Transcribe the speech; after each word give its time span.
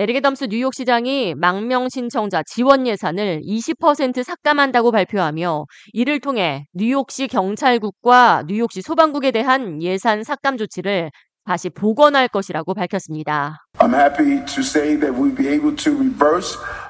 에릭 0.00 0.22
덤스 0.22 0.44
뉴욕시장이 0.44 1.34
망명 1.34 1.88
신청자 1.88 2.44
지원 2.44 2.86
예산을 2.86 3.42
20% 3.44 4.22
삭감한다고 4.22 4.92
발표하며 4.92 5.64
이를 5.92 6.20
통해 6.20 6.66
뉴욕시 6.72 7.26
경찰국과 7.26 8.44
뉴욕시 8.46 8.80
소방국에 8.80 9.32
대한 9.32 9.82
예산 9.82 10.22
삭감 10.22 10.56
조치를 10.56 11.10
다시 11.44 11.68
복원할 11.68 12.28
것이라고 12.28 12.74
밝혔습니다. 12.74 13.66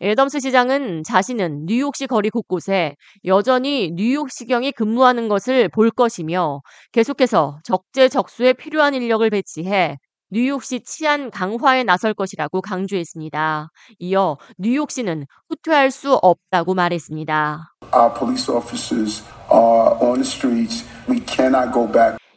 에덤스 0.00 0.40
시장은 0.40 1.02
자신은 1.02 1.64
뉴욕시 1.64 2.06
거리 2.06 2.28
곳곳에 2.28 2.96
여전히 3.24 3.92
뉴욕시경이 3.94 4.72
근무하는 4.72 5.28
것을 5.28 5.70
볼 5.70 5.90
것이며 5.90 6.60
계속해서 6.92 7.60
적재적소에 7.64 8.52
필요한 8.52 8.92
인력을 8.92 9.30
배치해 9.30 9.96
뉴욕시 10.32 10.80
치안 10.84 11.30
강화에 11.30 11.82
나설 11.82 12.14
것이라고 12.14 12.60
강조했습니다. 12.60 13.68
이어 13.98 14.36
뉴욕시는 14.58 15.26
후퇴할 15.48 15.90
수 15.90 16.14
없다고 16.14 16.74
말했습니다. 16.74 17.74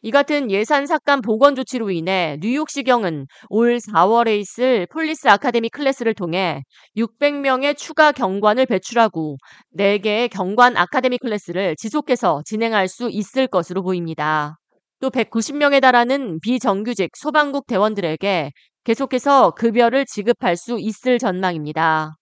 이 0.05 0.11
같은 0.11 0.51
예산 0.51 0.85
삭감 0.85 1.21
복원 1.21 1.55
조치로 1.55 1.91
인해 1.91 2.37
뉴욕시경은 2.41 3.27
올 3.49 3.77
4월에 3.77 4.37
있을 4.39 4.87
Police 4.91 5.29
Academy 5.29 5.69
클래스를 5.69 6.13
통해 6.13 6.63
600명의 6.97 7.77
추가 7.77 8.11
경관을 8.11 8.65
배출하고 8.65 9.37
4개의 9.77 10.29
경관 10.29 10.75
아카데미 10.75 11.19
클래스를 11.19 11.75
지속해서 11.77 12.41
진행할 12.43 12.89
수 12.89 13.09
있을 13.09 13.47
것으로 13.47 13.81
보입니다. 13.83 14.57
또 15.03 15.09
190명에 15.09 15.81
달하는 15.81 16.39
비정규직 16.39 17.11
소방국 17.17 17.67
대원들에게 17.67 18.53
계속해서 18.85 19.51
급여를 19.51 20.05
지급할 20.05 20.55
수 20.55 20.79
있을 20.79 21.19
전망입니다. 21.19 22.13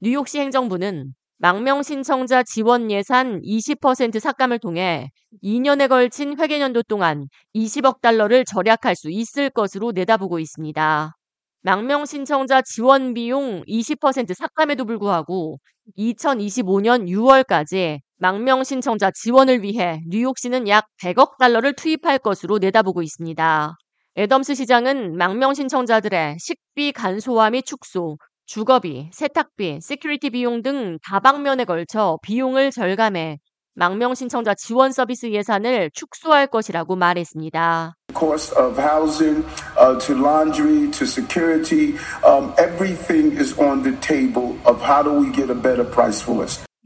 뉴욕시 0.00 0.38
행정부는 0.38 1.12
망명 1.36 1.82
신청자 1.82 2.42
지원 2.42 2.90
예산 2.90 3.42
20% 3.42 4.20
삭감을 4.20 4.58
통해 4.58 5.10
2년에 5.42 5.90
걸친 5.90 6.38
회계년도 6.38 6.84
동안 6.84 7.26
20억 7.54 8.00
달러를 8.00 8.46
절약할 8.46 8.96
수 8.96 9.10
있을 9.10 9.50
것으로 9.50 9.92
내다보고 9.92 10.38
있습니다. 10.38 11.14
망명 11.60 12.06
신청자 12.06 12.62
지원 12.62 13.12
비용 13.12 13.62
20% 13.64 14.32
삭감에도 14.32 14.86
불구하고 14.86 15.58
2025년 15.98 17.06
6월까지 17.06 17.98
망명 18.22 18.64
신청자 18.64 19.10
지원을 19.10 19.62
위해 19.62 20.02
뉴욕시는 20.06 20.68
약 20.68 20.88
100억 21.02 21.38
달러를 21.38 21.72
투입할 21.72 22.18
것으로 22.18 22.58
내다보고 22.58 23.00
있습니다. 23.00 23.74
애덤스 24.18 24.56
시장은 24.56 25.16
망명 25.16 25.54
신청자들의 25.54 26.36
식비 26.38 26.92
간소화 26.92 27.48
및 27.48 27.64
축소, 27.64 28.18
주거비, 28.44 29.08
세탁비, 29.14 29.78
security 29.80 30.28
비용 30.30 30.60
등 30.60 30.98
다방면에 31.02 31.64
걸쳐 31.64 32.18
비용을 32.20 32.72
절감해 32.72 33.38
망명 33.72 34.14
신청자 34.14 34.54
지원 34.54 34.92
서비스 34.92 35.30
예산을 35.30 35.90
축소할 35.94 36.48
것이라고 36.48 36.96
말했습니다. 36.96 37.94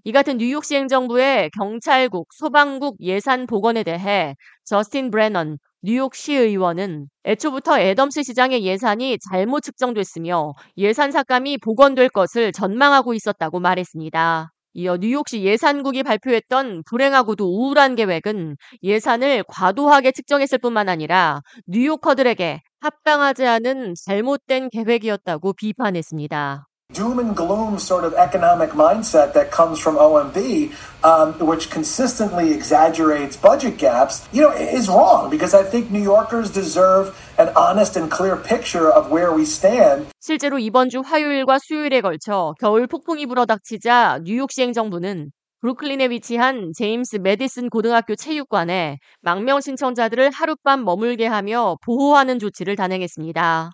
이 0.06 0.12
같은 0.12 0.36
뉴욕시 0.36 0.76
행정부의 0.76 1.48
경찰국, 1.56 2.28
소방국 2.34 2.96
예산 3.00 3.46
복원에 3.46 3.82
대해 3.84 4.36
저스틴 4.64 5.10
브레넌 5.10 5.56
뉴욕시 5.80 6.34
의원은 6.34 7.06
애초부터 7.24 7.78
애덤스 7.80 8.22
시장의 8.22 8.64
예산이 8.66 9.16
잘못 9.30 9.62
측정됐으며 9.62 10.52
예산 10.76 11.10
삭감이 11.10 11.56
복원될 11.56 12.10
것을 12.10 12.52
전망하고 12.52 13.14
있었다고 13.14 13.60
말했습니다. 13.60 14.50
이어 14.74 14.98
뉴욕시 14.98 15.42
예산국이 15.42 16.02
발표했던 16.02 16.82
불행하고도 16.84 17.46
우울한 17.46 17.94
계획은 17.94 18.56
예산을 18.82 19.44
과도하게 19.48 20.12
측정했을 20.12 20.58
뿐만 20.58 20.90
아니라 20.90 21.40
뉴요커들에게 21.66 22.60
합당하지 22.80 23.46
않은 23.46 23.94
잘못된 24.04 24.68
계획이었다고 24.68 25.54
비판했습니다. 25.54 26.66
Doom 26.94 27.18
and 27.18 27.36
gloom 27.36 27.78
sort 27.78 28.04
of 28.04 28.14
economic 28.14 28.70
mindset 28.70 29.34
that 29.34 29.50
comes 29.50 29.78
from 29.78 29.96
OMB, 29.96 30.72
um, 31.02 31.34
which 31.40 31.68
consistently 31.68 32.52
exaggerates 32.52 33.36
budget 33.36 33.76
gaps, 33.76 34.26
you 34.32 34.40
know, 34.40 34.52
is 34.52 34.88
wrong 34.88 35.28
because 35.28 35.52
I 35.54 35.64
think 35.64 35.90
New 35.90 36.02
Yorkers 36.02 36.50
deserve 36.50 37.12
an 37.36 37.50
honest 37.56 37.96
and 37.96 38.10
clear 38.10 38.36
picture 38.36 38.88
of 38.88 39.10
where 39.10 39.32
we 39.34 39.44
stand. 39.44 40.06
실제로 40.20 40.58
이번 40.58 40.88
주 40.88 41.00
화요일과 41.00 41.58
수요일에 41.58 42.00
걸쳐 42.00 42.54
겨울 42.60 42.86
폭풍이 42.86 43.26
불어닥치자 43.26 44.20
뉴욕시 44.24 44.62
행정부는 44.62 45.30
브루클린에 45.60 46.10
위치한 46.10 46.72
제임스 46.76 47.16
메디슨 47.16 47.70
고등학교 47.70 48.14
체육관에 48.14 48.98
망명 49.22 49.60
신청자들을 49.60 50.30
하룻밤 50.30 50.84
머물게 50.84 51.26
하며 51.26 51.76
보호하는 51.82 52.38
조치를 52.38 52.76
단행했습니다. 52.76 53.70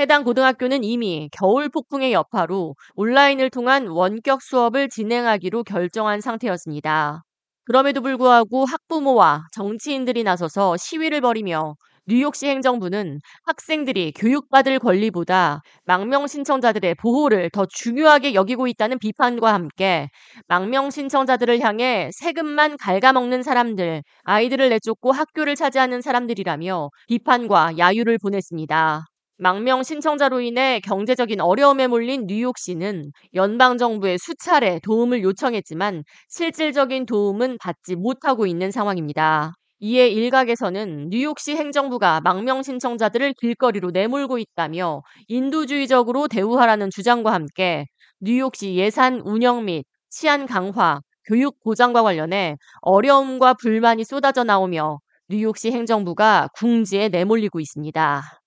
해당 0.00 0.24
고등학교는 0.24 0.82
이미 0.82 1.28
겨울 1.30 1.68
폭풍의 1.68 2.14
여파로 2.14 2.74
온라인을 2.94 3.50
통한 3.50 3.86
원격 3.86 4.40
수업을 4.40 4.88
진행하기로 4.88 5.62
결정한 5.64 6.22
상태였습니다. 6.22 7.22
그럼에도 7.66 8.00
불구하고 8.00 8.64
학부모와 8.64 9.48
정치인들이 9.52 10.24
나서서 10.24 10.78
시위를 10.78 11.20
벌이며 11.20 11.74
뉴욕시 12.06 12.46
행정부는 12.46 13.20
학생들이 13.44 14.12
교육받을 14.16 14.78
권리보다 14.78 15.60
망명 15.84 16.26
신청자들의 16.26 16.94
보호를 16.94 17.50
더 17.50 17.66
중요하게 17.66 18.32
여기고 18.32 18.68
있다는 18.68 18.98
비판과 18.98 19.52
함께 19.52 20.08
망명 20.48 20.90
신청자들을 20.90 21.60
향해 21.60 22.08
세금만 22.14 22.78
갉아먹는 22.78 23.42
사람들, 23.42 24.02
아이들을 24.24 24.70
내쫓고 24.70 25.12
학교를 25.12 25.56
차지하는 25.56 26.00
사람들이라며 26.00 26.88
비판과 27.06 27.76
야유를 27.76 28.16
보냈습니다. 28.16 29.09
망명 29.40 29.82
신청자로 29.82 30.40
인해 30.42 30.80
경제적인 30.80 31.40
어려움에 31.40 31.86
몰린 31.86 32.26
뉴욕시는 32.26 33.10
연방정부에 33.34 34.18
수차례 34.18 34.78
도움을 34.82 35.22
요청했지만 35.22 36.04
실질적인 36.28 37.06
도움은 37.06 37.56
받지 37.58 37.96
못하고 37.96 38.46
있는 38.46 38.70
상황입니다. 38.70 39.54
이에 39.80 40.08
일각에서는 40.08 41.08
뉴욕시 41.10 41.56
행정부가 41.56 42.20
망명 42.20 42.62
신청자들을 42.62 43.32
길거리로 43.40 43.90
내몰고 43.92 44.36
있다며 44.38 45.02
인도주의적으로 45.28 46.28
대우하라는 46.28 46.90
주장과 46.90 47.32
함께 47.32 47.86
뉴욕시 48.20 48.74
예산 48.76 49.20
운영 49.24 49.64
및 49.64 49.84
치안 50.10 50.44
강화, 50.46 51.00
교육 51.24 51.58
보장과 51.64 52.02
관련해 52.02 52.56
어려움과 52.82 53.54
불만이 53.54 54.04
쏟아져 54.04 54.44
나오며 54.44 54.98
뉴욕시 55.28 55.72
행정부가 55.72 56.48
궁지에 56.58 57.08
내몰리고 57.08 57.58
있습니다. 57.60 58.39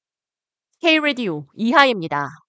K-Radio 0.83 1.45
이하입니다. 1.55 2.42